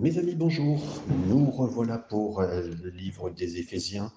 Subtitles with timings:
[0.00, 0.80] Mes amis, bonjour.
[1.26, 4.12] Nous revoilà pour euh, le livre des Éphésiens.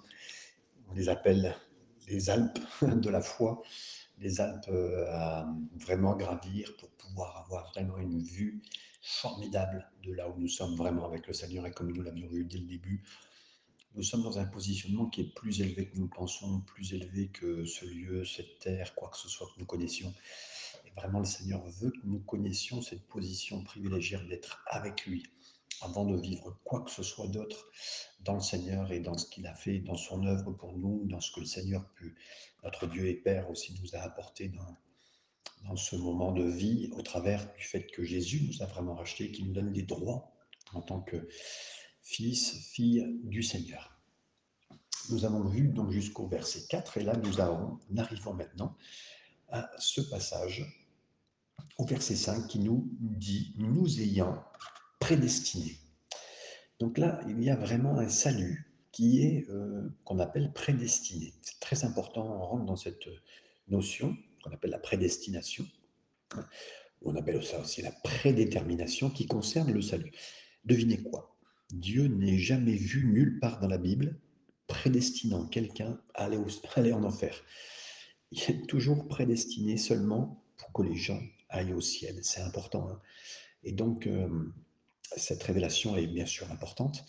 [0.88, 1.56] On les appelle
[2.08, 3.64] les Alpes de la foi,
[4.20, 8.62] les Alpes euh, à vraiment gravir pour pouvoir avoir vraiment une vue
[9.02, 11.66] formidable de là où nous sommes vraiment avec le Seigneur.
[11.66, 13.04] Et comme nous l'avions vu dès le début,
[13.96, 17.66] nous sommes dans un positionnement qui est plus élevé que nous pensons, plus élevé que
[17.66, 20.14] ce lieu, cette terre, quoi que ce soit que nous connaissions.
[20.86, 25.24] Et vraiment, le Seigneur veut que nous connaissions cette position privilégiée d'être avec lui
[25.84, 27.68] avant de vivre quoi que ce soit d'autre
[28.22, 31.20] dans le Seigneur et dans ce qu'il a fait, dans son œuvre pour nous, dans
[31.20, 31.86] ce que le Seigneur
[32.64, 37.52] notre Dieu et Père aussi nous a apporté dans, ce moment de vie, au travers
[37.54, 40.32] du fait que Jésus nous a vraiment racheté, qu'il nous donne des droits
[40.74, 41.28] en tant que
[42.02, 43.98] fils, fille du Seigneur.
[45.10, 48.76] Nous avons vu donc jusqu'au verset 4, et là nous arrivons maintenant
[49.50, 50.66] à ce passage,
[51.78, 54.44] au verset 5, qui nous dit, nous ayant
[55.02, 55.78] prédestiné.
[56.80, 61.34] Donc là, il y a vraiment un salut qui est euh, qu'on appelle prédestiné.
[61.42, 63.10] C'est très important, on rentre dans cette
[63.68, 65.66] notion qu'on appelle la prédestination.
[67.02, 70.12] On appelle ça aussi la prédétermination qui concerne le salut.
[70.66, 71.36] Devinez quoi?
[71.72, 74.20] Dieu n'est jamais vu nulle part dans la Bible
[74.68, 76.38] prédestinant quelqu'un à aller,
[76.76, 77.44] aller en enfer.
[78.32, 82.20] Il est toujours prédestiné seulement pour que les gens aillent au ciel.
[82.22, 82.88] C'est important.
[82.90, 83.02] Hein
[83.64, 84.30] Et donc, euh,
[85.18, 87.06] cette révélation est bien sûr importante.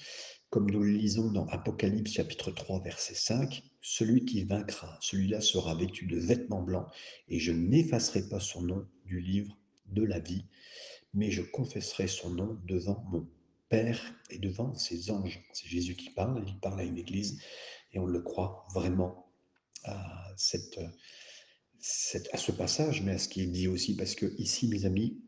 [0.50, 5.74] Comme nous le lisons dans Apocalypse chapitre 3 verset 5, celui qui vaincra, celui-là sera
[5.74, 6.88] vêtu de vêtements blancs,
[7.28, 10.44] et je n'effacerai pas son nom du livre de la vie,
[11.14, 13.26] mais je confesserai son nom devant mon
[13.68, 15.40] Père et devant ses anges.
[15.54, 17.40] C'est Jésus qui parle, il parle à une église,
[17.94, 19.32] et on le croit vraiment
[19.84, 20.58] à, à ce
[22.52, 25.22] passage, mais à ce qu'il dit aussi, parce que ici, mes amis,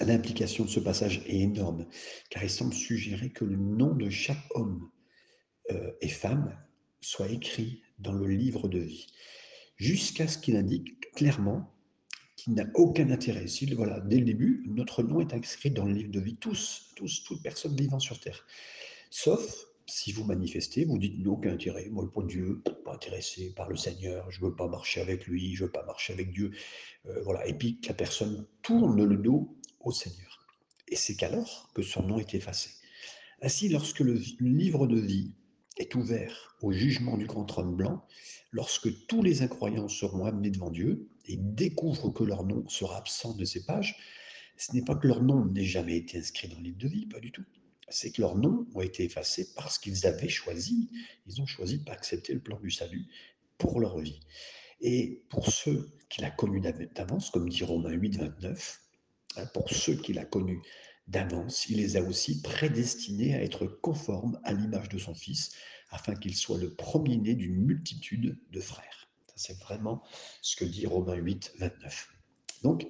[0.00, 1.86] L'implication de ce passage est énorme,
[2.30, 4.90] car il semble suggérer que le nom de chaque homme
[5.70, 6.56] euh, et femme
[7.00, 9.06] soit écrit dans le livre de vie,
[9.76, 11.72] jusqu'à ce qu'il indique clairement
[12.36, 13.46] qu'il n'a aucun intérêt.
[13.46, 16.92] Si, voilà, dès le début, notre nom est inscrit dans le livre de vie, tous,
[16.96, 18.44] tous, toutes personnes vivant sur Terre.
[19.10, 23.76] Sauf si vous manifestez, vous dites aucun intérêt, moi pour Dieu, pas intéressé par le
[23.76, 26.50] Seigneur, je veux pas marcher avec lui, je veux pas marcher avec Dieu,
[27.06, 27.46] euh, voilà.
[27.46, 30.46] Et puis que la personne tourne le dos au Seigneur.
[30.88, 32.70] Et c'est qu'alors que son nom est effacé.
[33.40, 35.34] Ainsi, lorsque le livre de vie
[35.78, 38.06] est ouvert au jugement du grand trône blanc,
[38.52, 43.34] lorsque tous les incroyants seront amenés devant Dieu et découvrent que leur nom sera absent
[43.34, 43.96] de ces pages,
[44.56, 47.06] ce n'est pas que leur nom n'ait jamais été inscrit dans le livre de vie,
[47.06, 47.44] pas du tout.
[47.88, 50.88] C'est que leurs noms ont été effacés parce qu'ils avaient choisi,
[51.26, 53.06] ils ont choisi de pas accepter le plan du salut
[53.58, 54.20] pour leur vie.
[54.80, 58.91] Et pour ceux qu'il a connus d'avance, comme dit Romains 8, 29, Hein,
[59.52, 60.62] pour ceux qu'il a connus
[61.08, 65.52] d'avance, il les a aussi prédestinés à être conformes à l'image de son Fils,
[65.90, 69.08] afin qu'il soit le premier-né d'une multitude de frères.
[69.36, 70.02] C'est vraiment
[70.40, 72.08] ce que dit Romains 8, 29.
[72.62, 72.86] Donc,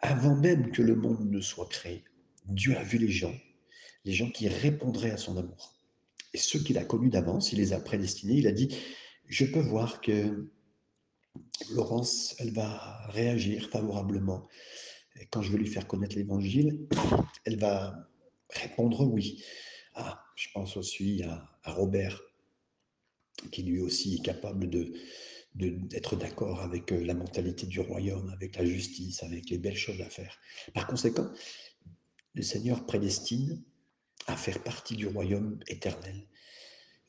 [0.00, 2.04] avant même que le monde ne soit créé,
[2.46, 3.34] Dieu a vu les gens,
[4.04, 5.74] les gens qui répondraient à son amour.
[6.32, 8.34] Et ceux qu'il a connus d'avance, il les a prédestinés.
[8.34, 8.76] Il a dit,
[9.28, 10.50] je peux voir que
[11.70, 14.46] Laurence, elle va réagir favorablement
[15.20, 16.86] et quand je vais lui faire connaître l'évangile,
[17.44, 18.08] elle va
[18.50, 19.42] répondre oui.
[19.94, 22.20] Ah, je pense aussi à, Robert,
[23.52, 24.92] qui lui aussi est capable de,
[25.54, 30.00] d'être d'accord avec euh, la mentalité du royaume, avec la justice, avec les belles choses
[30.00, 30.38] à faire.
[30.72, 31.30] Par conséquent,
[32.34, 33.62] le Seigneur prédestine
[34.26, 36.16] à faire partie du royaume éternel.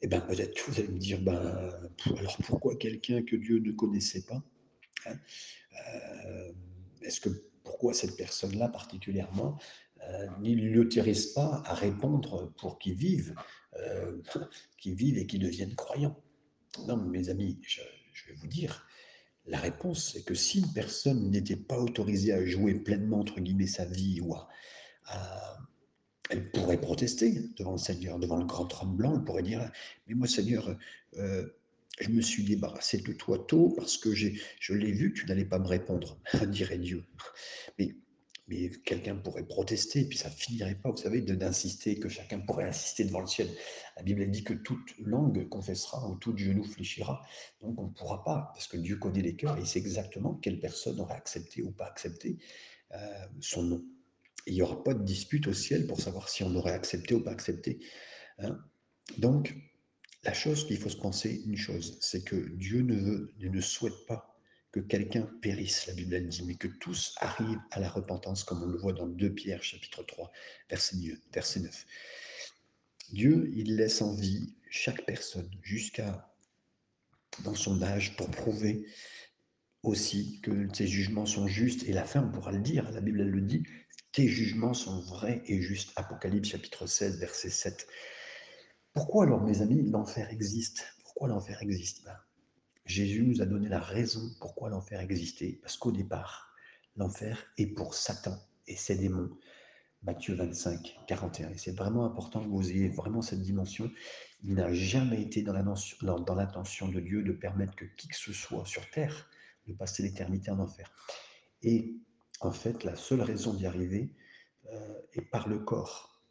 [0.01, 3.59] Et eh bien peut-être que vous allez me dire, ben, alors pourquoi quelqu'un que Dieu
[3.59, 4.43] ne connaissait pas
[5.07, 5.17] hein,
[5.87, 6.51] euh,
[7.01, 7.29] Est-ce que
[7.65, 9.59] pourquoi cette personne-là particulièrement
[10.07, 13.35] euh, ne l'autorise pas à répondre pour qu'il vive,
[13.79, 14.21] euh,
[14.77, 16.15] qu'il vive et qu'il devienne croyant.
[16.87, 17.81] Non, mes amis, je,
[18.27, 18.87] vais vous dire,
[19.45, 23.67] la réponse, c'est que si une personne n'était pas autorisée à jouer pleinement, entre guillemets,
[23.67, 24.21] sa vie,
[26.29, 29.71] elle pourrait protester devant le Seigneur, devant le grand trône blanc, elle pourrait dire,
[30.07, 30.75] mais moi, Seigneur,
[31.17, 31.47] euh,
[31.99, 35.59] je me suis débarrassé de toi tôt parce que je l'ai vu, tu n'allais pas
[35.59, 37.03] me répondre, dirait Dieu.
[37.79, 37.95] Mais,
[38.47, 42.65] mais quelqu'un pourrait protester, et puis ça finirait pas, vous savez, d'insister, que chacun pourrait
[42.65, 43.49] insister devant le ciel.
[43.97, 47.21] La Bible dit que toute langue confessera ou tout genou fléchira.
[47.61, 50.59] Donc on ne pourra pas, parce que Dieu connaît les cœurs et sait exactement quelle
[50.59, 52.37] personne aurait accepté ou pas accepté
[52.93, 53.83] euh, son nom.
[54.45, 57.23] il n'y aura pas de dispute au ciel pour savoir si on aurait accepté ou
[57.23, 57.79] pas accepté.
[58.37, 58.59] Hein.
[59.17, 59.55] Donc,
[60.25, 64.05] la chose qu'il faut se penser, une chose, c'est que Dieu ne, veut, ne souhaite
[64.07, 64.35] pas
[64.71, 68.65] que quelqu'un périsse, la Bible dit, mais que tous arrivent à la repentance, comme on
[68.65, 70.31] le voit dans 2 Pierre chapitre 3,
[70.69, 71.85] verset 9.
[73.13, 76.33] Dieu, il laisse en vie chaque personne jusqu'à
[77.43, 78.85] dans son âge pour prouver
[79.83, 81.83] aussi que ses jugements sont justes.
[81.87, 83.63] Et la fin, on pourra le dire, la Bible elle le dit,
[84.11, 85.91] tes jugements sont vrais et justes.
[85.95, 87.87] Apocalypse chapitre 16, verset 7.
[88.95, 90.85] Pourquoi alors, mes amis, l'enfer existe?
[91.03, 92.05] Pourquoi l'enfer existe?
[92.05, 92.17] Ben,
[92.85, 95.59] Jésus nous a donné la raison pourquoi l'enfer existait.
[95.61, 96.55] Parce qu'au départ,
[96.95, 99.29] l'enfer est pour Satan et ses démons.
[100.03, 101.49] Matthieu 25, 41.
[101.49, 103.91] Et c'est vraiment important que vous ayez vraiment cette dimension.
[104.45, 108.65] Il n'a jamais été dans l'intention de Dieu de permettre que qui que ce soit
[108.65, 109.29] sur terre
[109.67, 110.89] de passer l'éternité en enfer.
[111.63, 111.97] Et
[112.39, 114.13] en fait, la seule raison d'y arriver
[114.71, 116.23] euh, est par le corps.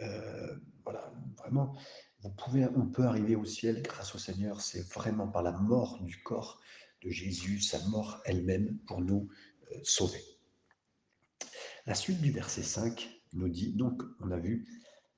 [0.00, 1.76] Euh, voilà, vraiment,
[2.20, 6.02] vous pouvez, on peut arriver au ciel grâce au Seigneur, c'est vraiment par la mort
[6.02, 6.60] du corps
[7.02, 9.28] de Jésus, sa mort elle-même pour nous
[9.72, 10.22] euh, sauver.
[11.86, 14.66] La suite du verset 5 nous dit, donc on a vu,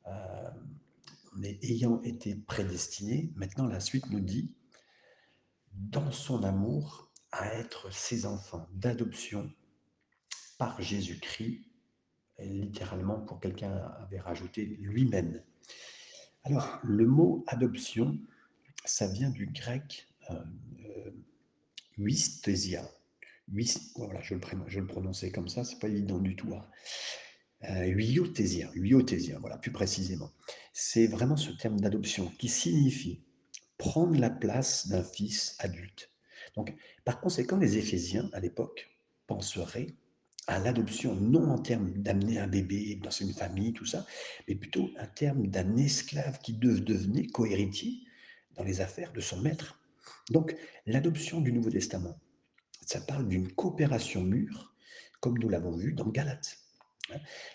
[0.06, 0.50] euh,
[1.62, 4.54] ayant été prédestiné, maintenant la suite nous dit,
[5.72, 9.52] dans son amour à être ses enfants d'adoption
[10.56, 11.66] par Jésus-Christ,
[12.38, 15.42] littéralement pour quelqu'un avait rajouté lui-même.
[16.44, 18.18] Alors, le mot adoption,
[18.84, 20.34] ça vient du grec euh,
[20.86, 21.10] euh
[23.96, 26.52] voilà, je le, le prononçais comme ça, c'est pas évident du tout.
[26.54, 26.66] Hein.
[27.70, 30.32] Euh, voilà, plus précisément.
[30.72, 33.22] C'est vraiment ce terme d'adoption qui signifie
[33.78, 36.10] prendre la place d'un fils adulte.
[36.56, 36.74] Donc,
[37.04, 38.90] par conséquent, les Éphésiens, à l'époque,
[39.26, 39.94] penseraient
[40.46, 44.06] à l'adoption, non en termes d'amener un bébé dans une famille, tout ça,
[44.46, 48.00] mais plutôt un terme d'un esclave qui devenait cohéritier
[48.56, 49.80] dans les affaires de son maître.
[50.30, 50.54] Donc,
[50.86, 52.18] l'adoption du Nouveau Testament,
[52.86, 54.74] ça parle d'une coopération mûre,
[55.20, 56.58] comme nous l'avons vu dans Galates.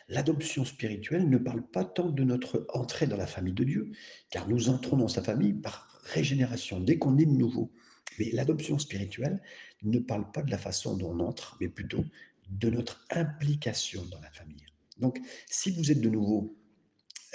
[0.08, 3.92] L'adoption spirituelle ne parle pas tant de notre entrée dans la famille de Dieu,
[4.30, 7.72] car nous entrons dans sa famille par régénération, dès qu'on est de nouveau.
[8.18, 9.42] Mais l'adoption spirituelle
[9.84, 12.04] ne parle pas de la façon dont on entre, mais plutôt
[12.50, 14.66] de notre implication dans la famille.
[14.98, 15.20] Donc,
[15.50, 16.56] si vous êtes de nouveau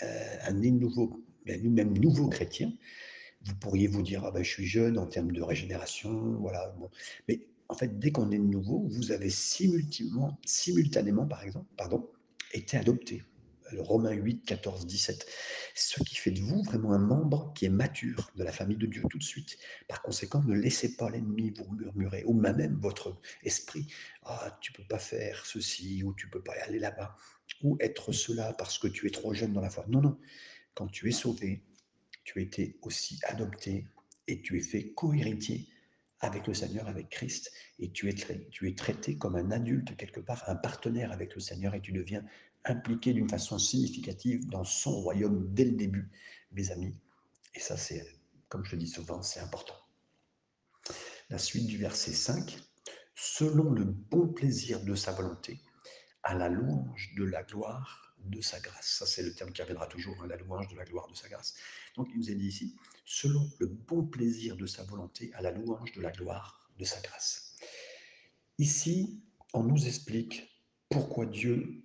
[0.02, 2.72] euh, un nouveau, nous-mêmes nouveaux chrétiens,
[3.42, 6.74] vous pourriez vous dire ah ben, je suis jeune en termes de régénération, voilà.
[7.28, 12.08] Mais en fait, dès qu'on est de nouveau, vous avez simultanément, simultanément par exemple, pardon,
[12.52, 13.22] été adopté.
[13.78, 15.26] Romains 8, 14, 17.
[15.74, 18.86] Ce qui fait de vous vraiment un membre qui est mature de la famille de
[18.86, 19.58] Dieu tout de suite.
[19.88, 23.86] Par conséquent, ne laissez pas l'ennemi vous murmurer, ou même votre esprit.
[24.24, 27.16] Ah, tu peux pas faire ceci, ou tu peux pas aller là-bas,
[27.62, 29.84] ou être cela parce que tu es trop jeune dans la foi.
[29.88, 30.18] Non, non.
[30.74, 31.62] Quand tu es sauvé,
[32.24, 33.86] tu été aussi adopté
[34.26, 35.68] et tu es fait co-héritier
[36.20, 38.14] avec le Seigneur, avec Christ, et tu es,
[38.50, 41.92] tu es traité comme un adulte quelque part, un partenaire avec le Seigneur, et tu
[41.92, 42.24] deviens
[42.64, 46.10] impliqué d'une façon significative dans son royaume dès le début,
[46.52, 46.96] mes amis.
[47.54, 48.06] Et ça, c'est,
[48.48, 49.76] comme je le dis souvent, c'est important.
[51.30, 52.56] La suite du verset 5,
[53.14, 55.60] selon le bon plaisir de sa volonté,
[56.22, 58.86] à la louange de la gloire de sa grâce.
[58.86, 61.28] Ça, c'est le terme qui reviendra toujours, hein, la louange de la gloire de sa
[61.28, 61.54] grâce.
[61.96, 62.74] Donc, il nous est dit ici,
[63.04, 67.00] selon le bon plaisir de sa volonté, à la louange de la gloire de sa
[67.00, 67.56] grâce.
[68.58, 69.22] Ici,
[69.52, 70.50] on nous explique
[70.88, 71.83] pourquoi Dieu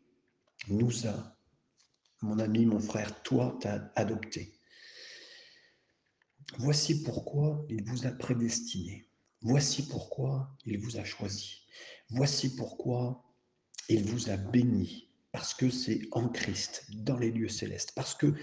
[0.69, 1.37] nous a,
[2.21, 4.53] mon ami, mon frère, toi, t'as adopté.
[6.57, 9.07] Voici pourquoi il vous a prédestiné.
[9.41, 11.63] Voici pourquoi il vous a choisi.
[12.09, 13.23] Voici pourquoi
[13.87, 15.09] il vous a béni.
[15.31, 17.93] Parce que c'est en Christ, dans les lieux célestes.
[17.95, 18.33] Parce que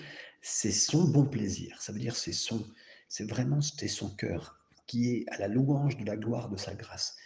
[0.41, 1.81] c'est son bon plaisir.
[1.83, 2.65] Ça veut dire c'est son,
[3.09, 6.75] c'est vraiment c'était son cœur qui est à la louange de la gloire de sa
[6.75, 7.17] grâce.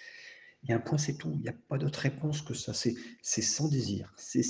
[0.63, 1.33] Il y a un point, c'est tout.
[1.37, 2.73] Il n'y a pas d'autre réponse que ça.
[2.75, 4.43] C'est son désir, c'est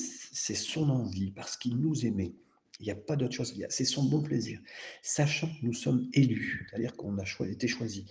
[0.55, 2.35] son envie, parce qu'il nous aimait.
[2.81, 3.55] Il n'y a pas d'autre chose.
[3.69, 4.59] C'est son bon plaisir.
[5.03, 8.05] Sachant que nous sommes élus, c'est-à-dire qu'on a été choisis,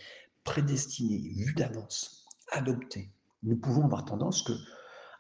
[0.44, 3.10] prédestinés, vus d'avance, adoptés,
[3.44, 4.50] nous pouvons avoir tendance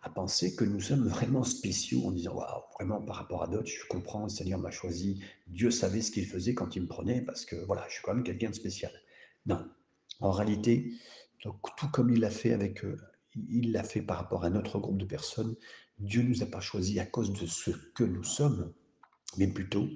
[0.01, 3.67] à penser que nous sommes vraiment spéciaux en disant Waouh, vraiment par rapport à d'autres,
[3.67, 7.21] je comprends, le Seigneur m'a choisi, Dieu savait ce qu'il faisait quand il me prenait,
[7.21, 8.91] parce que voilà, je suis quand même quelqu'un de spécial.
[9.45, 9.65] Non.
[10.21, 10.93] En réalité,
[11.43, 12.97] donc, tout comme il l'a fait avec, euh,
[13.49, 15.55] il l'a fait par rapport à notre groupe de personnes,
[15.99, 18.73] Dieu nous a pas choisis à cause de ce que nous sommes,
[19.37, 19.87] mais plutôt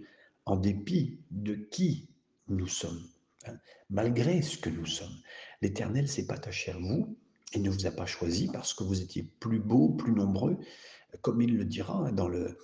[0.45, 2.09] en dépit de qui
[2.47, 3.07] nous sommes,
[3.45, 3.57] hein,
[3.89, 5.17] malgré ce que nous sommes.
[5.61, 7.17] L'Éternel s'est pas attaché à vous
[7.53, 10.57] et ne vous a pas choisi parce que vous étiez plus beau, plus nombreux,
[11.21, 12.57] comme il le dira dans le,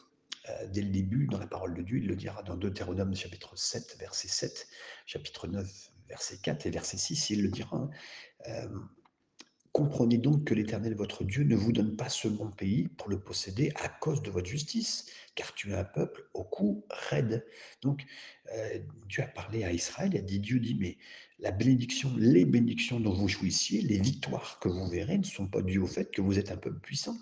[0.50, 3.58] euh, dès le début, dans la parole de Dieu, il le dira dans Deutéronome chapitre
[3.58, 4.68] 7, verset 7,
[5.06, 7.90] chapitre 9, verset 4 et verset 6, il le dira.
[8.48, 8.68] Euh,
[9.72, 13.20] Comprenez donc que l'Éternel votre Dieu ne vous donne pas ce bon pays pour le
[13.20, 17.46] posséder à cause de votre justice, car tu es un peuple au cou raide.
[17.84, 18.04] Donc,
[18.52, 20.98] euh, Dieu a parlé à Israël, a dit, Dieu dit, mais
[21.38, 25.62] la bénédiction, les bénédictions dont vous jouissiez, les victoires que vous verrez ne sont pas
[25.62, 27.16] dues au fait que vous êtes un peuple puissant,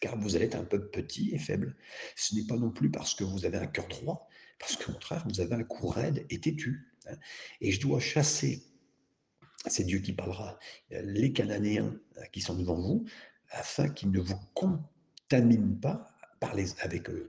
[0.00, 1.76] car vous allez être un peuple petit et faible.
[2.16, 4.26] Ce n'est pas non plus parce que vous avez un cœur droit,
[4.58, 6.89] parce qu'au contraire, vous avez un cou raide et têtu.
[7.10, 7.18] Hein.
[7.60, 8.62] Et je dois chasser
[9.66, 10.58] c'est Dieu qui parlera,
[10.90, 13.04] les Cananéens euh, qui sont devant vous,
[13.50, 17.28] afin qu'ils ne vous contaminent pas par, les, avec, euh,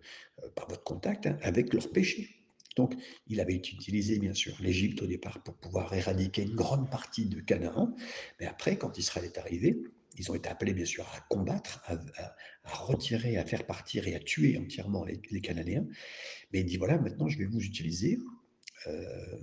[0.55, 2.29] par votre contact hein, avec leurs péchés.
[2.77, 2.95] Donc,
[3.27, 7.41] il avait utilisé bien sûr l'Égypte au départ pour pouvoir éradiquer une grande partie de
[7.41, 7.93] Canaan,
[8.39, 9.83] mais après, quand Israël est arrivé,
[10.17, 14.19] ils ont été appelés bien sûr à combattre, à, retirer, à faire partir et à
[14.19, 15.85] tuer entièrement les, Cananéens.
[16.53, 18.19] Mais il dit voilà, maintenant je vais vous utiliser.
[18.87, 19.37] Euh,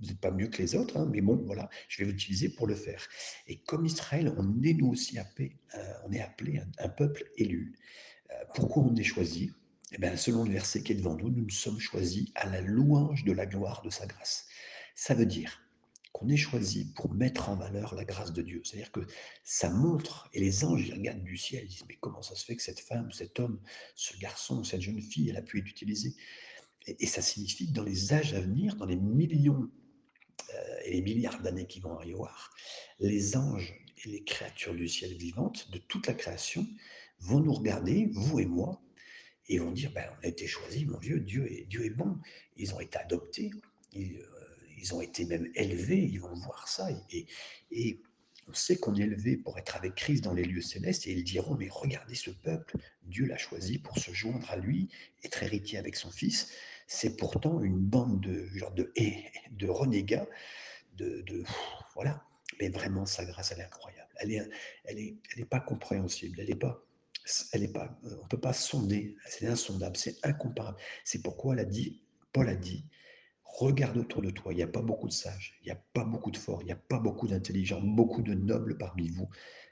[0.00, 2.66] vous n'êtes pas mieux que les autres, hein, mais bon, voilà, je vais l'utiliser pour
[2.66, 3.06] le faire.
[3.46, 7.78] Et comme Israël, on est nous aussi appelé, euh, on est appelé un, peuple élu.
[8.30, 9.52] Euh, pourquoi on est choisi?
[9.92, 13.24] Eh bien, Selon le verset qui est devant nous, nous sommes choisis à la louange
[13.24, 14.46] de la gloire de sa grâce.
[14.94, 15.62] Ça veut dire
[16.12, 18.62] qu'on est choisi pour mettre en valeur la grâce de Dieu.
[18.64, 19.06] C'est-à-dire que
[19.44, 22.44] ça montre, et les anges ils regardent du ciel, ils disent, mais comment ça se
[22.44, 23.60] fait que cette femme, cet homme,
[23.94, 26.14] ce garçon, cette jeune fille, elle a pu être utilisée?
[26.86, 29.70] Et, ça signifie que dans les âges à venir, dans les millions
[30.84, 32.54] et les milliards d'années qui vont arrivoir,
[32.98, 36.66] les anges et les créatures du ciel vivantes de toute la création
[37.20, 38.80] vont nous regarder, vous et moi,
[39.48, 42.18] et vont dire ben, on a été choisis, mon Dieu, Dieu est, Dieu est bon.
[42.56, 43.50] Ils ont été adoptés,
[43.92, 46.88] ils, euh, ont été même élevés, ils vont voir ça.
[47.10, 47.26] Et,
[47.70, 48.00] et
[48.48, 51.24] on sait qu'on est élevé pour être avec Christ dans les lieux célestes, et ils
[51.24, 54.88] diront mais regardez ce peuple, Dieu l'a choisi pour se joindre à lui,
[55.24, 56.52] être héritier avec son Fils
[56.92, 58.92] c'est pourtant une bande de genre de
[59.52, 60.26] de renégats,
[60.98, 61.24] de,
[61.94, 62.24] voilà.
[62.60, 64.10] Mais vraiment, sa grâce, elle est incroyable.
[64.16, 64.50] Elle est,
[64.84, 66.40] elle est, elle est pas compréhensible.
[66.40, 66.84] Elle est pas,
[67.52, 69.16] elle est pas, on peut pas sonder.
[69.24, 70.78] C'est insondable, c'est incomparable.
[71.04, 72.84] C'est pourquoi elle a dit, Paul a dit,
[73.44, 74.52] regarde autour de toi.
[74.52, 76.66] Il n'y a pas beaucoup de sages, il n'y a pas beaucoup de forts, il
[76.66, 79.30] n'y a pas beaucoup d'intelligents, beaucoup de nobles parmi vous,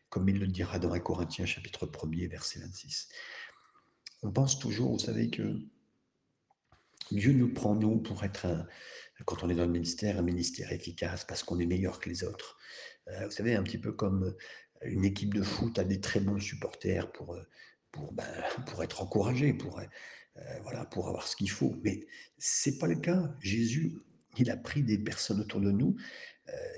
[0.09, 3.09] comme il le dira dans 1 Corinthiens chapitre 1er, verset 26.
[4.23, 5.61] On pense toujours, vous savez que
[7.13, 8.47] Dieu nous prend, nous, pour être,
[9.25, 12.25] quand on est dans le ministère, un ministère efficace parce qu'on est meilleur que les
[12.25, 12.59] autres.
[13.11, 14.37] Euh, vous savez, un petit peu comme euh,
[14.83, 17.43] une équipe de foot a des très bons supporters pour, euh,
[17.93, 18.25] pour, ben,
[18.67, 19.81] pour être encouragé, pour,
[20.63, 21.75] voilà, pour avoir ce qu'il faut.
[21.83, 22.07] Mais
[22.39, 23.35] c'est pas le cas.
[23.41, 23.97] Jésus,
[24.37, 25.97] il a pris des personnes autour de nous,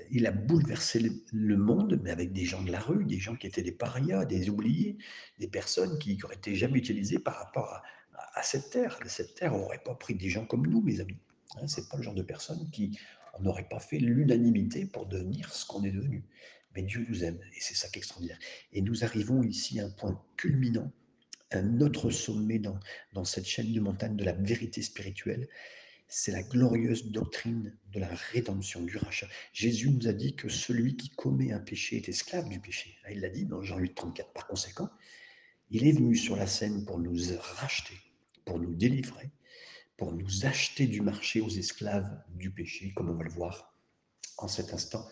[0.09, 0.99] il a bouleversé
[1.31, 4.25] le, monde, mais avec des gens de la rue, des gens qui étaient des parias,
[4.25, 4.97] des oubliés,
[5.39, 7.83] des personnes qui n'auraient été jamais utilisées par rapport à,
[8.33, 8.99] à cette terre.
[9.05, 11.17] Cette terre n'aurait pas pris des gens comme nous, mes amis.
[11.55, 12.97] Hein, c'est pas le genre de personnes qui
[13.39, 16.23] n'aurait pas fait l'unanimité pour devenir ce qu'on est devenu.
[16.75, 18.39] Mais Dieu nous aime, et c'est ça qui est extraordinaire.
[18.71, 20.91] Et nous arrivons ici à un point culminant,
[21.51, 22.79] un autre sommet dans,
[23.13, 25.49] dans cette chaîne de montagne de la vérité spirituelle.
[26.07, 29.27] C'est la glorieuse doctrine de la rédemption, du rachat.
[29.53, 32.97] Jésus nous a dit que celui qui commet un péché est esclave du péché.
[33.09, 34.31] Il l'a dit dans Jean 8, 34.
[34.33, 34.89] Par conséquent,
[35.71, 37.97] il est venu sur la scène pour nous racheter
[38.45, 39.31] pour nous délivrer,
[39.97, 43.73] pour nous acheter du marché aux esclaves du péché, comme on va le voir
[44.37, 45.07] en cet instant.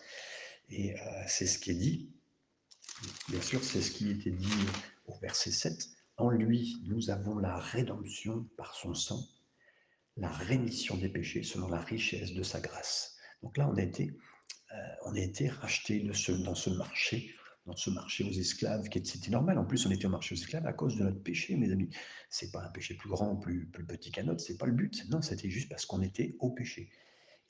[0.68, 2.12] Et euh, c'est ce qui est dit.
[3.28, 4.66] Bien sûr, c'est ce qui était dit
[5.06, 5.88] au verset 7.
[6.16, 9.26] En lui, nous avons la rédemption par son sang,
[10.16, 13.16] la rémission des péchés selon la richesse de sa grâce.
[13.42, 14.12] Donc là, on a été,
[14.74, 17.34] euh, été racheté dans ce marché
[17.66, 19.58] dans ce marché aux esclaves, qui c'était normal.
[19.58, 21.90] En plus, on était au marché aux esclaves à cause de notre péché, mes amis.
[22.28, 25.08] C'est pas un péché plus grand, plus, plus petit qu'un autre, c'est pas le but.
[25.10, 26.90] Non, c'était juste parce qu'on était au péché.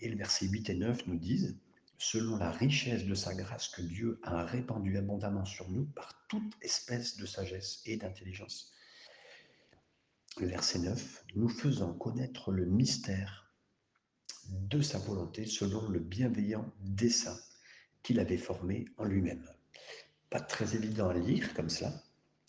[0.00, 1.58] Et le verset 8 et 9 nous disent,
[1.98, 6.54] selon la richesse de sa grâce que Dieu a répandue abondamment sur nous par toute
[6.62, 8.72] espèce de sagesse et d'intelligence.
[10.38, 13.52] Le verset 9, nous faisons connaître le mystère
[14.48, 17.38] de sa volonté selon le bienveillant dessein
[18.02, 19.46] qu'il avait formé en lui-même
[20.30, 22.04] pas très évident à lire comme ça,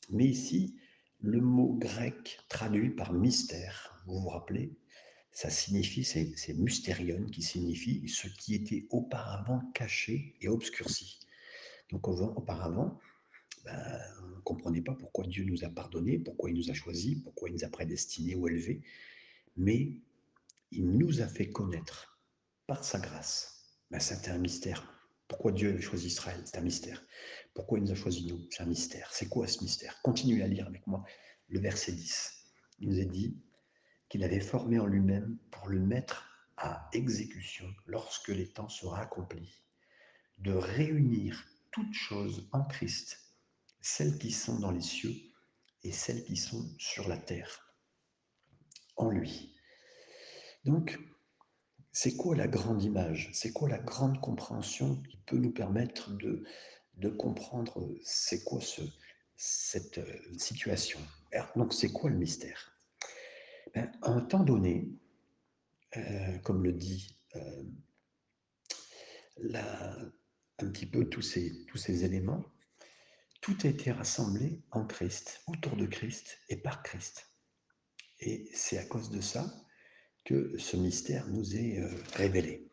[0.09, 0.75] mais ici,
[1.19, 4.73] le mot grec traduit par mystère, vous vous rappelez,
[5.31, 11.19] ça signifie, c'est mystérion qui signifie ce qui était auparavant caché et obscurci.
[11.89, 12.99] Donc auparavant,
[13.63, 17.17] ben, on ne comprenait pas pourquoi Dieu nous a pardonné, pourquoi il nous a choisis,
[17.23, 18.81] pourquoi il nous a prédestinés ou élevés,
[19.55, 19.93] mais
[20.71, 22.19] il nous a fait connaître
[22.67, 23.77] par sa grâce.
[23.89, 24.90] Ben, C'était un mystère.
[25.31, 26.41] Pourquoi Dieu avait choisi Israël?
[26.43, 27.01] C'est un mystère.
[27.53, 28.45] Pourquoi il nous a choisi nous?
[28.50, 29.09] C'est un mystère.
[29.13, 30.01] C'est quoi ce mystère?
[30.01, 31.05] Continuez à lire avec moi
[31.47, 32.33] le verset 10.
[32.79, 33.38] Il nous est dit
[34.09, 39.63] qu'il avait formé en lui-même pour le mettre à exécution lorsque les temps sera accomplis,
[40.39, 43.17] de réunir toutes choses en Christ,
[43.79, 45.15] celles qui sont dans les cieux
[45.83, 47.73] et celles qui sont sur la terre,
[48.97, 49.55] en lui.
[50.65, 51.00] Donc,
[51.91, 53.29] c'est quoi la grande image?
[53.33, 56.43] C'est quoi la grande compréhension qui peut nous permettre de,
[56.95, 58.81] de comprendre c'est quoi ce,
[59.36, 61.00] cette euh, situation?
[61.55, 62.74] Donc, c'est quoi le mystère?
[63.74, 64.89] Ben, À un temps donné,
[65.98, 67.63] euh, comme le dit euh,
[69.43, 72.43] un petit peu tous ces, tous ces éléments,
[73.41, 77.27] tout a été rassemblé en Christ, autour de Christ et par Christ.
[78.19, 79.51] Et c'est à cause de ça
[80.57, 82.67] ce mystère nous est euh, révélé.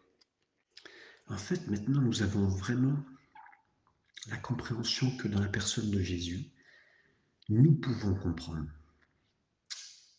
[1.27, 2.97] En fait, maintenant, nous avons vraiment
[4.29, 6.51] la compréhension que dans la personne de Jésus,
[7.49, 8.71] nous pouvons comprendre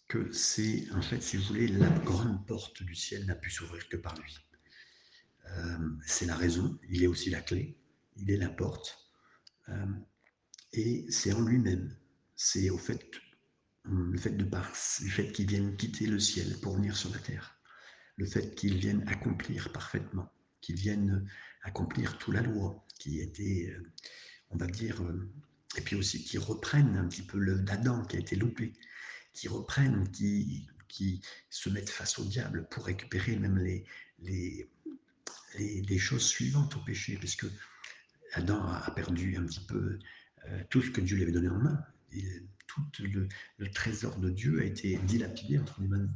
[0.07, 3.87] que c'est, en fait, si vous voulez, la grande porte du ciel n'a pu s'ouvrir
[3.89, 4.35] que par lui.
[5.45, 7.77] Euh, c'est la raison, il est aussi la clé,
[8.17, 9.09] il est la porte,
[9.69, 9.85] euh,
[10.73, 11.95] et c'est en lui-même.
[12.35, 13.03] C'est au fait,
[13.85, 14.71] le fait de par,
[15.01, 17.57] le fait qu'il vienne quitter le ciel pour venir sur la terre,
[18.17, 20.31] le fait qu'il vienne accomplir parfaitement,
[20.61, 21.27] qu'il vienne
[21.63, 23.91] accomplir toute la loi qui était, euh,
[24.49, 25.01] on va dire,
[25.77, 28.73] et puis aussi qu'il reprenne un petit peu l'œuvre d'Adam qui a été loupé,
[29.33, 33.85] qui reprenne, qui, qui se mettent face au diable pour récupérer même les,
[34.19, 34.69] les,
[35.57, 37.45] les, choses suivantes au péché, puisque
[38.33, 39.99] Adam a perdu un petit peu
[40.47, 41.85] euh, tout ce que Dieu lui avait donné en main.
[42.67, 46.07] Tout le, trésor de Dieu a été dilapidé entre les mains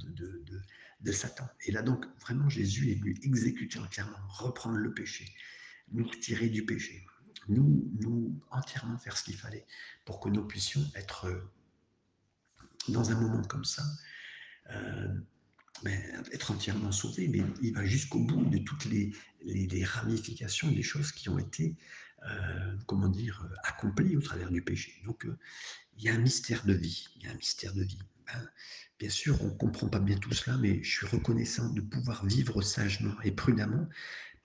[1.02, 1.48] de, Satan.
[1.66, 5.26] Et là donc, vraiment, Jésus est venu exécuter entièrement, reprendre le péché,
[5.92, 7.06] nous retirer du péché,
[7.50, 9.66] nous, nous entièrement faire ce qu'il fallait
[10.06, 11.42] pour que nous puissions être euh,
[12.88, 13.84] dans un moment comme ça,
[14.72, 15.14] euh,
[16.32, 19.12] être entièrement sauvé, mais il va jusqu'au bout de toutes les,
[19.84, 21.76] ramifications des choses qui ont été,
[22.30, 24.94] euh, comment dire, accomplies au travers du péché.
[25.06, 25.38] Donc, euh,
[25.98, 27.08] il y a un mystère de vie.
[27.16, 28.00] Il y a un mystère de vie.
[28.28, 28.50] Ben,
[29.00, 32.26] bien sûr, on ne comprend pas bien tout cela, mais je suis reconnaissant de pouvoir
[32.26, 33.88] vivre sagement et prudemment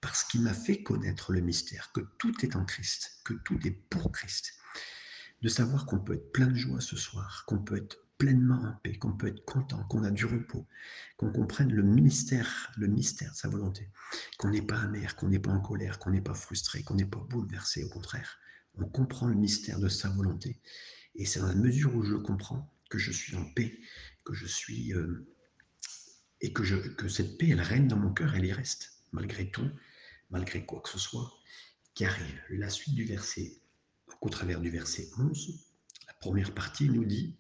[0.00, 3.72] parce qu'il m'a fait connaître le mystère, que tout est en Christ, que tout est
[3.90, 4.54] pour Christ.
[5.42, 8.72] De savoir qu'on peut être plein de joie ce soir, qu'on peut être pleinement en
[8.82, 10.66] paix, qu'on peut être content, qu'on a du repos,
[11.16, 13.88] qu'on comprenne le mystère, le mystère de sa volonté,
[14.38, 17.06] qu'on n'est pas amer, qu'on n'est pas en colère, qu'on n'est pas frustré, qu'on n'est
[17.06, 18.38] pas bouleversé, au contraire.
[18.74, 20.60] On comprend le mystère de sa volonté.
[21.14, 23.78] Et c'est dans la mesure où je le comprends que je suis en paix,
[24.24, 24.92] que je suis...
[24.92, 25.26] Euh,
[26.40, 29.50] et que, je, que cette paix, elle règne dans mon cœur, elle y reste, malgré
[29.50, 29.68] tout,
[30.30, 31.32] malgré quoi que ce soit
[31.94, 32.40] qui arrive.
[32.50, 33.60] La suite du verset,
[34.20, 35.66] au travers du verset 11,
[36.06, 37.36] la première partie nous dit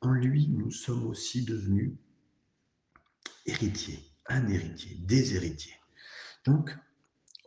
[0.00, 1.92] en lui, nous sommes aussi devenus
[3.46, 5.76] héritiers, un héritier, des héritiers.
[6.44, 6.76] Donc,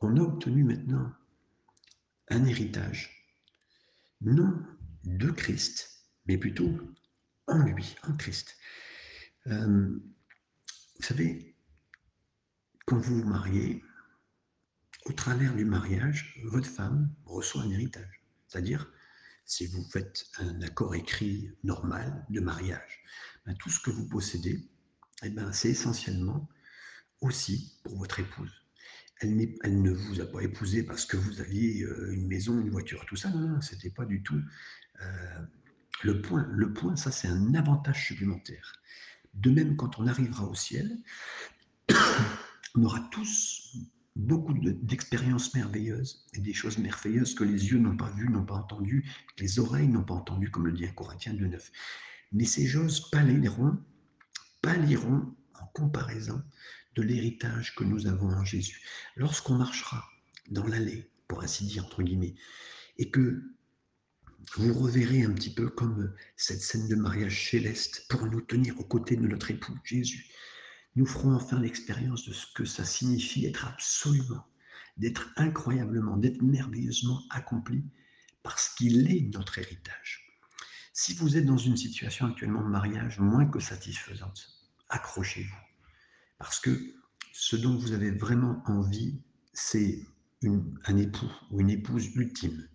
[0.01, 1.11] on a obtenu maintenant
[2.29, 3.27] un héritage,
[4.21, 4.53] non
[5.03, 6.77] de Christ, mais plutôt
[7.47, 8.57] en lui, en Christ.
[9.47, 9.89] Euh,
[10.97, 11.55] vous savez,
[12.85, 13.83] quand vous vous mariez,
[15.05, 18.21] au travers du mariage, votre femme reçoit un héritage.
[18.47, 18.91] C'est-à-dire,
[19.49, 23.03] si vous faites un accord écrit normal de mariage,
[23.45, 24.69] ben, tout ce que vous possédez,
[25.23, 26.47] eh ben, c'est essentiellement
[27.21, 28.51] aussi pour votre épouse.
[29.21, 32.69] Elle, elle, ne vous a pas épousé parce que vous aviez euh, une maison, une
[32.69, 33.31] voiture, tout ça.
[33.31, 34.39] Non, non, c'était pas du tout
[35.01, 35.39] euh,
[36.03, 36.47] le point.
[36.51, 38.73] Le point, ça, c'est un avantage supplémentaire.
[39.33, 40.95] De même, quand on arrivera au ciel,
[42.75, 43.75] on aura tous
[44.19, 48.55] beaucoup d'expériences merveilleuses et des choses merveilleuses que les yeux n'ont pas vues, n'ont pas
[48.55, 51.59] entendues, que les oreilles n'ont pas entendues, comme le dit un Corinthien 2.9.
[52.33, 53.77] Mais ces choses pâliront,
[54.61, 56.43] pâliront en comparaison
[56.95, 58.81] de l'héritage que nous avons en Jésus.
[59.15, 60.03] Lorsqu'on marchera
[60.49, 62.35] dans l'allée, pour ainsi dire, entre guillemets,
[62.97, 63.41] et que
[64.55, 68.85] vous reverrez un petit peu comme cette scène de mariage céleste pour nous tenir aux
[68.85, 70.25] côtés de notre époux Jésus,
[70.95, 74.45] nous ferons enfin l'expérience de ce que ça signifie être absolument,
[74.97, 77.83] d'être incroyablement, d'être merveilleusement accompli
[78.43, 80.25] parce qu'il est notre héritage.
[80.93, 84.49] Si vous êtes dans une situation actuellement de mariage moins que satisfaisante,
[84.89, 85.55] accrochez-vous.
[86.37, 86.77] Parce que
[87.31, 89.21] ce dont vous avez vraiment envie,
[89.53, 90.05] c'est
[90.43, 92.67] un époux ou une épouse ultime.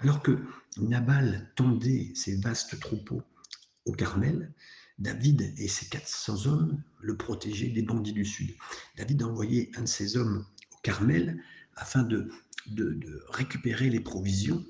[0.00, 0.38] Alors que
[0.76, 3.22] Nabal tendait ses vastes troupeaux
[3.84, 4.54] au Carmel,
[4.98, 8.54] David et ses 400 hommes le protégeaient des bandits du Sud.
[8.96, 11.42] David a envoyé un de ses hommes au Carmel
[11.76, 12.30] afin de,
[12.66, 14.64] de, récupérer les provisions.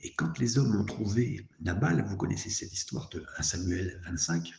[0.00, 4.52] Et quand les hommes ont trouvé Nabal, vous connaissez cette histoire de 1 Samuel 25,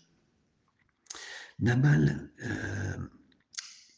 [1.60, 2.98] Nabal, euh,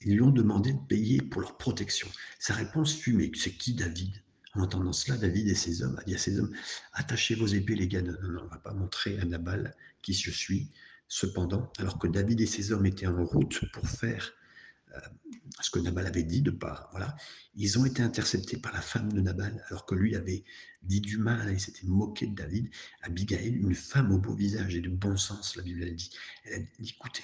[0.01, 2.07] ils lui ont demandé de payer pour leur protection.
[2.39, 4.23] Sa réponse fut Mais c'est qui David?
[4.57, 6.51] En entendant cela, David et ses hommes a dit à ses hommes
[6.93, 8.01] Attachez vos épées, les gars.
[8.01, 10.71] Non, non, on ne va pas montrer à Nabal qui je suis.
[11.07, 14.33] Cependant, alors que David et ses hommes étaient en route pour faire
[14.95, 14.99] euh,
[15.61, 17.15] ce que Nabal avait dit de pas, voilà,
[17.55, 20.43] ils ont été interceptés par la femme de Nabal, alors que lui avait
[20.81, 22.69] dit du mal et s'était moqué de David.
[23.03, 26.09] Abigail, une femme au beau visage et de bon sens, la Bible a dit.
[26.45, 27.23] Elle a dit écoutez,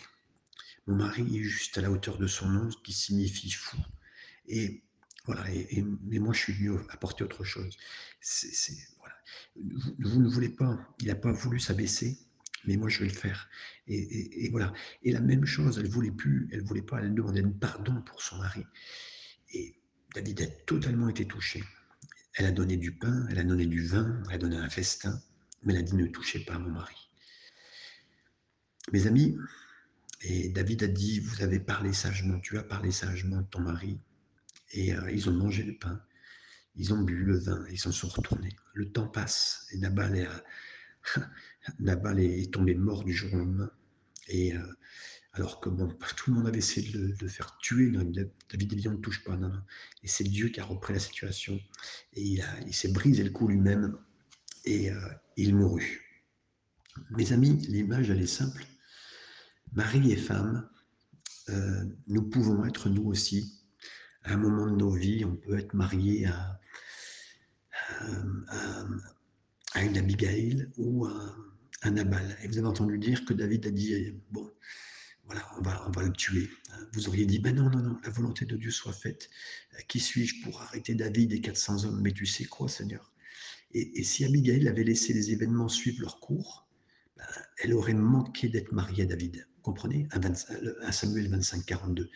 [0.85, 3.77] mon mari est juste à la hauteur de son nom, qui signifie fou.
[4.47, 4.83] Et
[5.25, 7.77] voilà, et, mais moi je suis venu apporter autre chose.
[8.99, 9.15] Voilà.
[9.99, 12.17] vous, ne voulez pas, il n'a pas voulu s'abaisser,
[12.65, 13.47] mais moi je vais le faire.
[13.87, 14.73] Et, voilà.
[15.03, 18.37] Et la même chose, elle voulait plus, elle voulait pas, elle demandait pardon pour son
[18.37, 18.65] mari.
[19.53, 19.75] Et
[20.13, 21.63] David a totalement été touché.
[22.35, 25.21] Elle a donné du pain, elle a donné du vin, elle a donné un festin,
[25.63, 26.95] mais elle a dit ne touchez pas mon mari.
[28.91, 29.37] Mes amis,
[30.21, 33.99] et David a dit vous avez parlé sagement, tu as parlé sagement de ton mari.
[34.73, 36.01] Et euh, ils ont mangé le pain,
[36.75, 38.55] ils ont bu le vin, ils s'en sont retournés.
[38.73, 40.27] Le temps passe et Nabal est,
[41.79, 43.71] Nabal est tombé mort du jour au lendemain.
[44.27, 44.61] Et euh,
[45.33, 45.69] alors que
[46.15, 49.35] tout le monde avait essayé de le, faire tuer, David dit on ne touche pas,
[49.35, 49.61] non, non.
[50.03, 51.59] Et c'est Dieu qui a repris la situation.
[52.13, 53.97] Et il, s'est brisé le cou lui-même
[54.65, 54.99] et euh,
[55.37, 56.01] il mourut.
[57.11, 58.65] Mes amis, l'image, elle est simple.
[59.73, 60.69] Marie et femme,
[61.49, 63.62] euh, nous pouvons être nous aussi.
[64.23, 66.59] À un moment de nos vies, on peut être marié à,
[69.73, 71.35] à une Abigail ou à
[71.83, 72.37] un Nabal.
[72.41, 74.49] Et vous avez entendu dire que David a dit, bon,
[75.25, 76.49] voilà, on va, on va le tuer.
[76.93, 79.29] Vous auriez dit, ben non, non, non, la volonté de Dieu soit faite.
[79.87, 82.01] Qui suis-je pour arrêter David et 400 hommes?
[82.01, 83.11] Mais tu sais quoi, Seigneur?
[83.73, 86.67] Et, si Abigail avait laissé les événements suivre leur cours,
[87.17, 87.25] ben,
[87.57, 89.47] elle aurait manqué d'être mariée à David.
[89.63, 92.09] Comprenez Un Samuel 25, 42.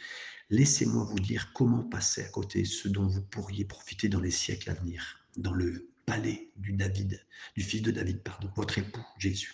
[0.49, 4.69] Laissez-moi vous dire comment passer à côté ce dont vous pourriez profiter dans les siècles
[4.69, 9.53] à venir, dans le palais du David, du fils de David, pardon, votre époux Jésus.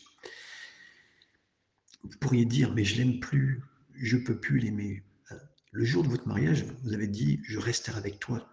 [2.03, 3.61] Vous pourriez dire, mais je l'aime plus,
[3.93, 5.03] je peux plus l'aimer.
[5.71, 8.49] Le jour de votre mariage, vous avez dit, je resterai avec toi.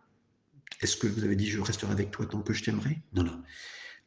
[0.83, 3.03] Est-ce que vous avez dit, je resterai avec toi tant que je t'aimerai?
[3.15, 3.43] Non, non.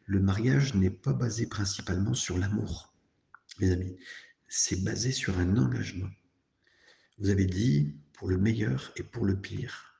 [0.05, 2.93] Le mariage n'est pas basé principalement sur l'amour,
[3.59, 3.97] mes amis.
[4.55, 6.11] C'est basé sur un engagement.
[7.17, 9.99] Vous avez dit, pour le meilleur et pour le pire,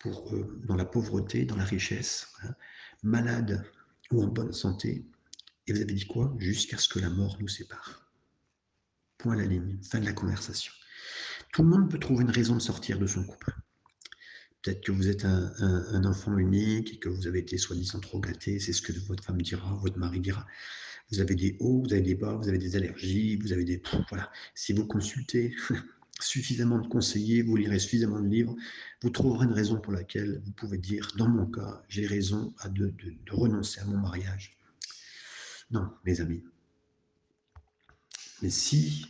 [0.00, 2.26] pour euh, dans la pauvreté, dans la richesse.
[2.42, 2.56] Hein
[3.04, 3.64] malade
[4.10, 5.06] ou en bonne santé.
[5.68, 6.34] Et vous avez dit quoi?
[6.40, 8.10] Jusqu'à ce que la mort nous sépare.
[9.16, 10.72] Point à la ligne, fin de la conversation.
[11.52, 13.54] Tout le monde peut trouver une raison de sortir de son couple.
[14.60, 18.58] Peut-être que vous êtes un, enfant unique et que vous avez été soi-disant trop gâté,
[18.58, 20.44] c'est ce que votre femme dira, votre mari dira.
[21.10, 23.82] Vous avez des hauts, vous avez des bas, vous avez des allergies, vous avez des...
[24.10, 24.30] Voilà.
[24.54, 25.54] Si vous consultez
[26.20, 28.54] suffisamment de conseillers, vous lirez suffisamment de livres,
[29.02, 32.68] vous trouverez une raison pour laquelle vous pouvez dire, dans mon cas, j'ai raison à
[32.68, 32.92] de,
[33.30, 34.58] renoncer à mon mariage.
[35.70, 36.42] Non, mes amis.
[38.42, 39.06] Mais si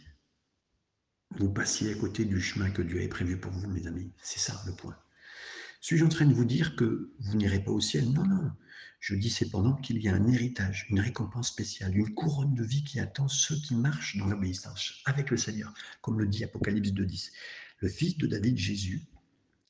[1.36, 4.40] vous passiez à côté du chemin que Dieu avait prévu pour vous, mes amis, c'est
[4.40, 4.96] ça le point.
[5.80, 8.10] Suis-je en train de vous dire que vous n'irez pas au ciel?
[8.12, 8.50] Non, non.
[9.00, 12.82] Je dis cependant qu'il y a un héritage, une récompense spéciale, une couronne de vie
[12.82, 17.30] qui attend ceux qui marchent dans l'obéissance avec le Seigneur, comme le dit Apocalypse 2.10.
[17.78, 19.02] Le fils de David, Jésus,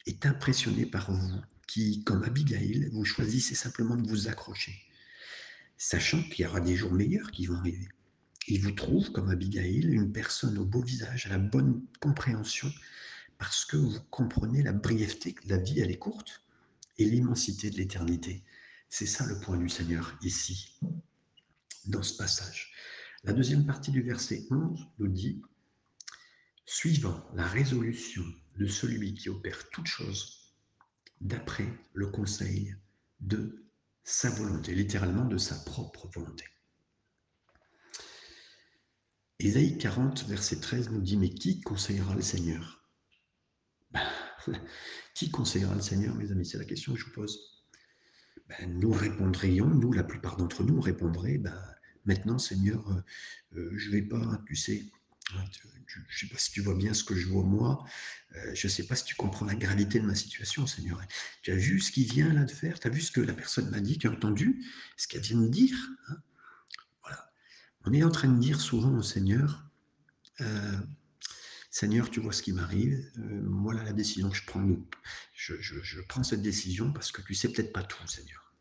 [0.06, 4.74] est impressionné par vous, qui, comme Abigail, vous choisissez simplement de vous accrocher,
[5.76, 7.88] sachant qu'il y aura des jours meilleurs qui vont arriver.
[8.48, 12.72] Il vous trouve, comme Abigail, une personne au beau visage, à la bonne compréhension,
[13.36, 16.42] parce que vous comprenez la brièveté la vie, elle est courte,
[16.96, 18.42] et l'immensité de l'éternité.
[18.88, 20.78] C'est ça le point du Seigneur ici,
[21.86, 22.72] dans ce passage.
[23.24, 25.42] La deuxième partie du verset 11 nous dit,
[26.64, 28.24] suivant la résolution
[28.56, 30.54] de celui qui opère toutes choses,
[31.20, 32.74] d'après le conseil
[33.20, 33.64] de
[34.04, 36.44] sa volonté, littéralement de sa propre volonté.
[39.40, 42.88] Ésaïe 40, verset 13 nous dit, mais qui conseillera le Seigneur?
[43.90, 44.08] Ben,
[45.14, 46.46] Qui conseillera le Seigneur, mes amis?
[46.46, 47.57] C'est la question que je vous pose.
[48.48, 51.60] Ben, nous répondrions, nous, la plupart d'entre nous, répondrait, ben,
[52.06, 53.04] maintenant, Seigneur, euh,
[53.58, 54.86] euh, je ne vais pas, tu sais,
[55.34, 55.44] hein,
[55.86, 57.84] je ne sais pas si tu vois bien ce que je vois moi,
[58.36, 61.00] euh, je ne sais pas si tu comprends la gravité de ma situation, Seigneur.
[61.42, 63.34] Tu as vu ce qu'il vient là de faire, tu as vu ce que la
[63.34, 64.64] personne m'a dit, tu as entendu
[64.96, 65.76] ce qu'elle vient de dire.
[66.08, 66.16] Hein?
[67.02, 67.30] voilà.
[67.84, 69.70] On est en train de dire souvent au Seigneur,
[71.70, 72.98] Seigneur, tu vois ce qui m'arrive,
[73.44, 74.66] voilà la décision que je prends.
[75.34, 78.54] Je, prends cette décision parce que tu sais peut-être pas tout, Seigneur.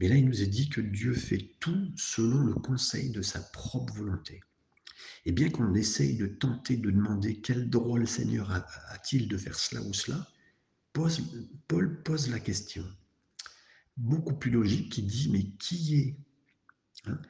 [0.00, 3.40] Mais là, il nous est dit que Dieu fait tout selon le conseil de sa
[3.40, 4.40] propre volonté.
[5.24, 8.50] Et bien qu'on essaye de tenter de demander quel droit le Seigneur
[8.88, 10.26] a-t-il de faire cela ou cela,
[11.68, 12.84] Paul pose la question.
[13.96, 16.16] beaucoup plus logique qui dit, mais qui est
[17.06, 17.26] hein, euh,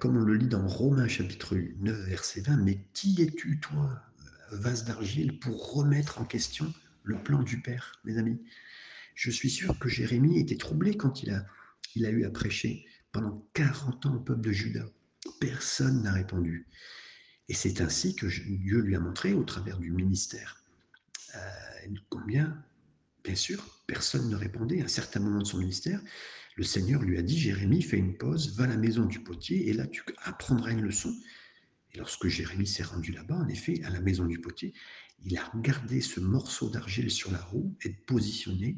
[0.00, 4.02] Comme on le lit dans Romains chapitre 9, verset 20, mais qui es-tu, toi,
[4.50, 6.72] vase d'argile, pour remettre en question
[7.04, 8.40] le plan du Père, mes amis?
[9.14, 11.46] Je suis sûr que Jérémie était troublé quand il a,
[11.94, 14.84] il a eu à prêcher pendant 40 ans au peuple de Juda.
[15.40, 16.66] Personne n'a répondu.
[17.48, 20.64] Et c'est ainsi que Dieu lui a montré, au travers du ministère,
[21.34, 22.64] euh, combien,
[23.24, 24.80] bien sûr, personne ne répondait.
[24.80, 26.00] À un certain moment de son ministère,
[26.60, 29.70] le Seigneur lui a dit, Jérémie, fais une pause, va à la maison du potier,
[29.70, 31.10] et là tu apprendras une leçon.
[31.94, 34.74] Et lorsque Jérémie s'est rendu là-bas, en effet, à la maison du potier,
[35.24, 38.76] il a regardé ce morceau d'argile sur la roue être positionné,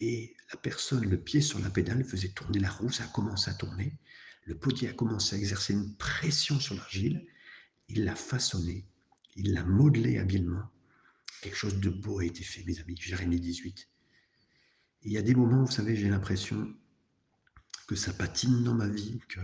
[0.00, 3.52] et la personne, le pied sur la pédale, faisait tourner la roue, ça a commencé
[3.52, 3.96] à tourner.
[4.42, 7.24] Le potier a commencé à exercer une pression sur l'argile,
[7.88, 8.84] il l'a façonné,
[9.36, 10.72] il l'a modelé habilement.
[11.40, 12.96] Quelque chose de beau a été fait, mes amis.
[12.98, 13.88] Jérémie 18.
[15.02, 16.74] il y a des moments, vous savez, j'ai l'impression
[17.86, 19.40] que ça patine dans ma vie, que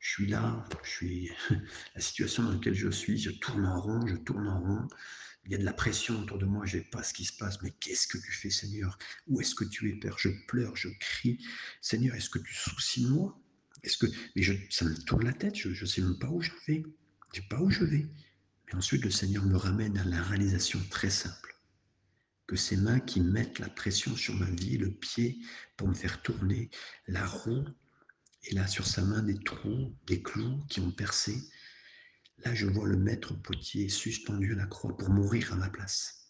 [0.00, 1.30] je suis là, je suis
[1.94, 4.88] la situation dans laquelle je suis, je tourne en rond, je tourne en rond.
[5.44, 7.24] Il y a de la pression autour de moi, je ne sais pas ce qui
[7.24, 8.96] se passe, mais qu'est-ce que tu fais, Seigneur?
[9.26, 10.18] Où est-ce que tu es, Père?
[10.18, 11.44] Je pleure, je crie.
[11.80, 13.38] Seigneur, est-ce que tu soucies de moi?
[13.82, 16.40] Est-ce que mais je, ça me tourne la tête, je ne sais même pas où
[16.40, 16.84] je vais.
[17.32, 18.08] Je ne sais pas où je vais.
[18.68, 21.51] Mais ensuite, le Seigneur me ramène à la réalisation très simple.
[22.52, 25.38] Que ces mains qui mettent la pression sur ma vie, le pied
[25.78, 26.68] pour me faire tourner,
[27.06, 27.64] la roue,
[28.44, 31.34] et là sur sa main des trous, des clous qui ont percé.
[32.44, 36.26] Là, je vois le maître potier suspendu à la croix pour mourir à ma place.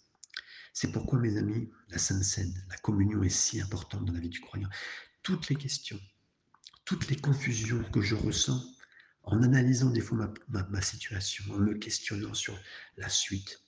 [0.72, 4.28] C'est pourquoi, mes amis, la Sainte Seine, la communion est si importante dans la vie
[4.28, 4.70] du croyant.
[5.24, 5.98] Toutes les questions,
[6.84, 8.64] toutes les confusions que je ressens
[9.24, 12.56] en analysant des fois ma, situation, en me questionnant sur
[12.96, 13.60] la suite.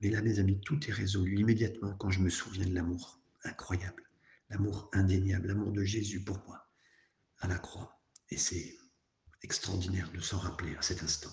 [0.00, 4.04] Mais là, mes amis, tout est résolu immédiatement quand je me souviens de l'amour incroyable,
[4.48, 6.68] l'amour indéniable, l'amour de Jésus pour moi
[7.38, 8.00] à la croix.
[8.30, 8.76] Et c'est
[9.42, 11.32] extraordinaire de s'en rappeler à cet instant.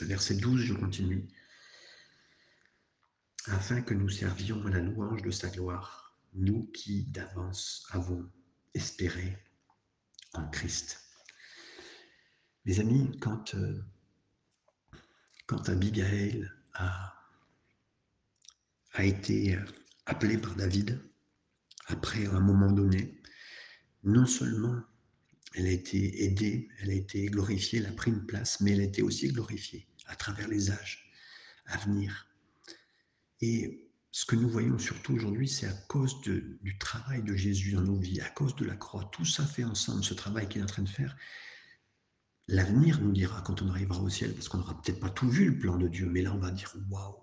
[0.00, 1.28] Le verset 12, je continue.
[3.46, 8.30] Afin que nous servions à la louange de sa gloire, nous qui d'avance avons
[8.74, 9.38] espéré
[10.34, 11.00] en Christ.
[12.64, 13.80] Mes amis, quand, euh,
[15.68, 17.15] Abigail a,
[18.96, 19.64] a été euh,
[20.06, 21.00] appelée par David,
[21.86, 23.20] après un moment donné,
[24.02, 24.82] non seulement
[25.54, 28.80] elle a été aidée, elle a été glorifiée, elle a pris une place, mais elle
[28.80, 31.10] a été aussi glorifiée à travers les âges
[31.66, 32.28] à venir.
[33.40, 37.82] Et ce que nous voyons surtout aujourd'hui, c'est à cause du travail de Jésus dans
[37.82, 39.08] nos vies, à cause de la croix.
[39.12, 41.16] Tout ça fait ensemble, ce travail qu'il est en train de faire,
[42.48, 45.46] L'avenir nous dira quand on arrivera au ciel, parce qu'on n'aura peut-être pas tout vu
[45.46, 47.16] le plan de Dieu, mais là on va dire waouh,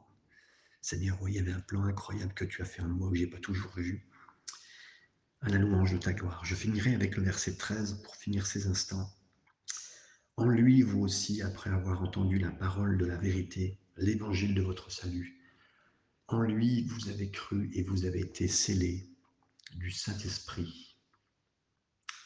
[0.84, 3.26] Seigneur, il y avait un plan incroyable que tu as fait en moi que j'ai
[3.26, 4.06] pas toujours vu.
[5.40, 6.44] À la louange de ta gloire.
[6.44, 9.10] Je finirai avec le verset 13 pour finir ces instants.
[10.36, 14.92] En lui, vous aussi, après avoir entendu la parole de la vérité, l'évangile de votre
[14.92, 15.40] salut,
[16.28, 19.10] en lui, vous avez cru et vous avez été scellés
[19.76, 20.98] du Saint-Esprit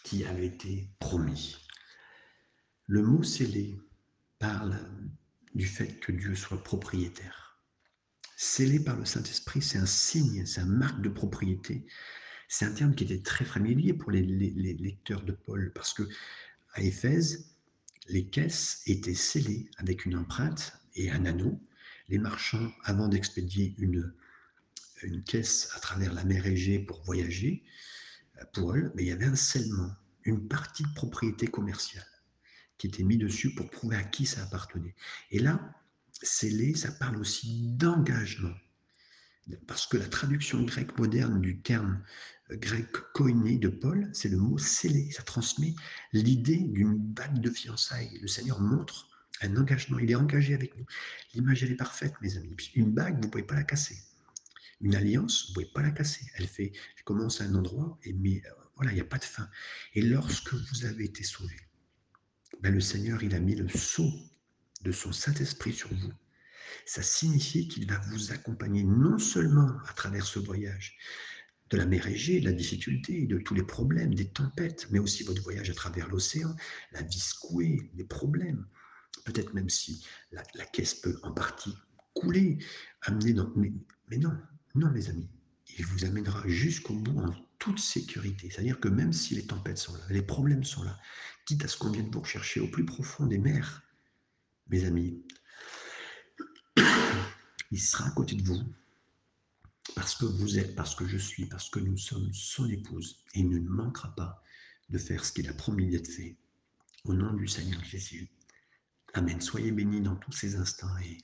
[0.03, 1.57] qui avait été promis.
[2.87, 3.77] Le mot scellé
[4.39, 4.79] parle
[5.53, 7.46] du fait que Dieu soit propriétaire.
[8.39, 11.87] Scellé par le Saint-Esprit, c'est un signe, c'est un marque de propriété.
[12.47, 16.03] C'est un terme qui était très familier pour les, lecteurs de Paul, parce que
[16.73, 17.55] à Éphèse,
[18.09, 21.59] les caisses étaient scellées avec une empreinte et un anneau.
[22.09, 24.13] Les marchands, avant d'expédier une,
[25.01, 27.63] une caisse à travers la mer Égée pour voyager,
[28.53, 29.95] pour eux, mais il y avait un scellement,
[30.25, 32.05] une partie de propriété commerciale
[32.77, 34.93] qui était mis dessus pour prouver à qui ça appartenait.
[35.31, 35.73] Et là,
[36.21, 38.53] scellé, ça parle aussi d'engagement.
[39.65, 42.03] Parce que la traduction grecque moderne du terme
[42.51, 45.09] euh, grec koiné de Paul, c'est le mot scellé.
[45.11, 45.73] Ça transmet
[46.11, 48.19] l'idée d'une bague de fiançailles.
[48.21, 49.07] Le Seigneur montre
[49.41, 49.99] un engagement.
[49.99, 50.85] Il est engagé avec nous.
[51.33, 52.55] L'image, elle est parfaite, mes amis.
[52.75, 53.97] Une bague, vous ne pouvez pas la casser.
[54.81, 56.25] Une alliance, vous ne pouvez pas la casser.
[56.35, 59.17] Elle fait, elle commence à un endroit, et mais euh, voilà, il n'y a pas
[59.17, 59.49] de fin.
[59.93, 61.55] Et lorsque vous avez été sauvé,
[62.61, 64.11] ben, le Seigneur, il a mis le sceau
[64.81, 66.13] de son Saint-Esprit sur vous.
[66.85, 70.97] Ça signifie qu'il va vous accompagner non seulement à travers ce voyage
[71.69, 75.23] de la mer Égée, de la difficulté, de tous les problèmes, des tempêtes, mais aussi
[75.23, 76.55] votre voyage à travers l'océan,
[76.91, 78.65] la vie secouée, les problèmes.
[79.25, 81.75] Peut-être même si la, caisse peut en partie
[82.13, 82.57] couler,
[83.01, 83.51] amener dans...
[83.55, 83.73] Mais,
[84.09, 84.33] mais non,
[84.75, 85.29] non mes amis,
[85.77, 88.49] il vous amènera jusqu'au bout en toute sécurité.
[88.49, 90.97] C'est-à-dire que même si les tempêtes sont là, les problèmes sont là,
[91.45, 93.83] quitte à ce qu'on vienne vous rechercher au plus profond des mers,
[94.69, 95.23] mes amis,
[97.71, 98.63] il sera à côté de vous
[99.95, 103.23] parce que vous êtes, parce que je suis, parce que nous sommes son épouse.
[103.33, 104.43] Et il ne manquera pas
[104.89, 106.37] de faire ce qu'il a promis d'être fait.
[107.03, 108.29] Au nom du Seigneur Jésus.
[109.13, 109.41] Amen.
[109.41, 111.17] Soyez bénis dans tous ces instants et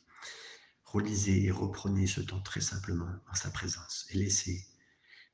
[0.85, 4.65] relisez et reprenez ce temps très simplement en sa présence et laissez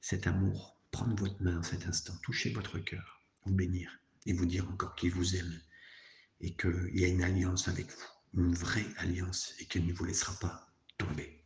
[0.02, 3.92] cet amour prendre votre main en cet instant, toucher votre cœur, vous bénir
[4.26, 5.62] et vous dire encore qu'il vous aime
[6.42, 10.06] et qu'il y a une alliance avec vous, une vraie alliance et qu'il ne vous
[10.06, 11.39] laissera pas tomber.